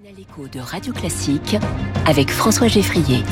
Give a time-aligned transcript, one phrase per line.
[0.00, 1.56] L'écho de Radio Classique
[2.06, 3.22] avec François Geffrier.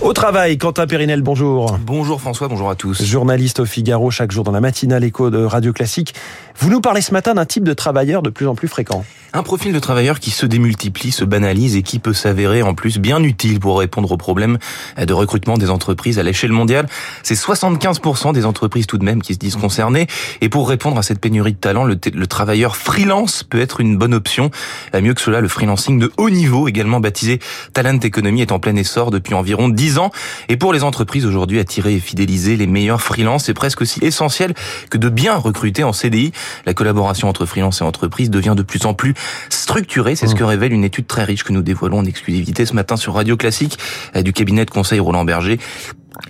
[0.00, 1.78] Au travail, Quentin Périnel, bonjour.
[1.80, 3.04] Bonjour François, bonjour à tous.
[3.04, 6.14] Journaliste au Figaro chaque jour dans la matinale écho de Radio Classique.
[6.58, 9.04] Vous nous parlez ce matin d'un type de travailleur de plus en plus fréquent.
[9.32, 12.98] Un profil de travailleur qui se démultiplie, se banalise et qui peut s'avérer en plus
[12.98, 14.58] bien utile pour répondre aux problèmes
[14.96, 16.86] de recrutement des entreprises à l'échelle mondiale.
[17.22, 20.06] C'est 75% des entreprises tout de même qui se disent concernées.
[20.40, 23.98] Et pour répondre à cette pénurie de talent, le, le travailleur freelance peut être une
[23.98, 24.50] bonne option.
[24.98, 27.38] Mieux que cela, le freelancing de haut niveau, également baptisé
[27.72, 30.10] Talent Economy, est en plein essor depuis environ 10 ans.
[30.48, 34.54] Et pour les entreprises aujourd'hui, attirer et fidéliser les meilleurs freelances, c'est presque aussi essentiel
[34.90, 36.32] que de bien recruter en CDI.
[36.64, 39.14] La collaboration entre freelance et entreprise devient de plus en plus
[39.50, 40.16] structurée.
[40.16, 40.38] C'est ce mmh.
[40.38, 43.36] que révèle une étude très riche que nous dévoilons en exclusivité ce matin sur Radio
[43.36, 43.78] Classique
[44.16, 45.58] euh, du cabinet de conseil Roland Berger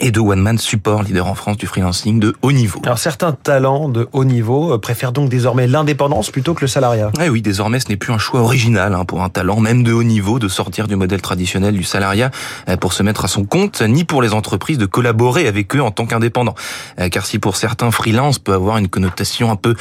[0.01, 2.81] et de One Man Support, leader en France du freelancing de haut niveau.
[2.85, 7.11] Alors certains talents de haut niveau euh, préfèrent donc désormais l'indépendance plutôt que le salariat.
[7.21, 9.93] Eh oui, désormais ce n'est plus un choix original hein, pour un talent, même de
[9.93, 12.31] haut niveau, de sortir du modèle traditionnel du salariat
[12.69, 15.83] euh, pour se mettre à son compte, ni pour les entreprises de collaborer avec eux
[15.83, 16.55] en tant qu'indépendants.
[17.01, 19.75] Euh, car si pour certains freelance peut avoir une connotation un peu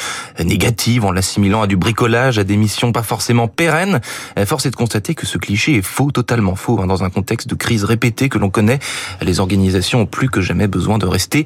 [0.43, 3.99] négative en l'assimilant à du bricolage, à des missions pas forcément pérennes,
[4.45, 7.47] force est de constater que ce cliché est faux, totalement faux, hein, dans un contexte
[7.47, 8.79] de crise répétée que l'on connaît.
[9.21, 11.43] Les organisations plus que jamais besoin de rester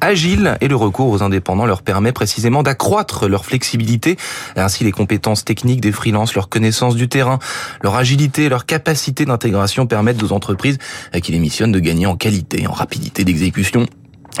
[0.00, 4.16] agiles et le recours aux indépendants leur permet précisément d'accroître leur flexibilité.
[4.56, 7.38] Ainsi, les compétences techniques des freelances, leur connaissance du terrain,
[7.82, 10.78] leur agilité, leur capacité d'intégration permettent aux entreprises
[11.22, 13.86] qui les missionnent de gagner en qualité, en rapidité d'exécution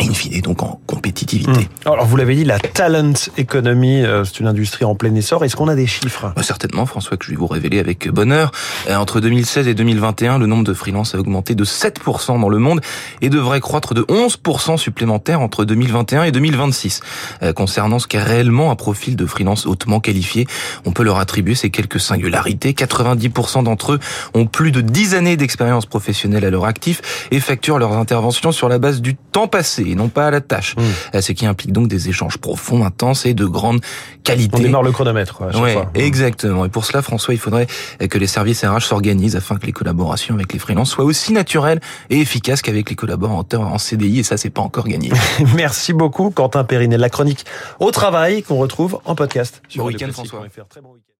[0.00, 1.68] et in fine donc en compétitivité.
[1.84, 1.88] Hmm.
[1.88, 5.44] Alors vous l'avez dit, la talent economy, euh, c'est une industrie en plein essor.
[5.44, 6.32] Est-ce qu'on a des chiffres?
[6.36, 8.52] Bah, Certainement, François, que je vais vous révéler avec bonheur.
[8.88, 12.58] Euh, entre 2016 et 2021, le nombre de freelances a augmenté de 7% dans le
[12.58, 12.80] monde
[13.20, 17.00] et devrait croître de 11% supplémentaire entre 2021 et 2026.
[17.42, 20.46] Euh, concernant ce qu'est réellement un profil de freelance hautement qualifié,
[20.84, 22.74] on peut leur attribuer ces quelques singularités.
[22.74, 23.98] 90% d'entre eux
[24.34, 28.68] ont plus de 10 années d'expérience professionnelle à leur actif et facturent leurs interventions sur
[28.68, 30.76] la base du temps passé et non pas à la tâche.
[30.76, 30.91] Mmh.
[31.18, 33.80] Ce qui implique donc des échanges profonds, intenses et de grande
[34.24, 34.56] qualité.
[34.56, 35.42] On démarre le chronomètre.
[35.42, 36.64] À ouais, exactement.
[36.64, 37.66] Et pour cela, François, il faudrait
[37.98, 41.80] que les services RH s'organisent afin que les collaborations avec les freelances soient aussi naturelles
[42.10, 44.20] et efficaces qu'avec les collaborateurs en CDI.
[44.20, 45.10] Et ça, c'est pas encore gagné.
[45.54, 46.98] Merci beaucoup, Quentin Périnet.
[46.98, 47.44] La chronique
[47.80, 49.62] au travail qu'on retrouve en podcast.
[49.68, 50.44] Sur bon week-end, François.